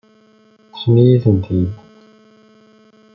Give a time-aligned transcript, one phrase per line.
[0.69, 1.71] Ṭṭfen-iyi-tent-id.